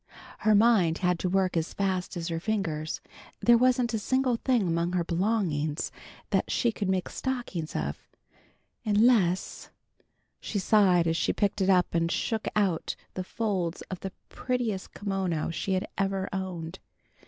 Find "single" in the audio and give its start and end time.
3.99-4.35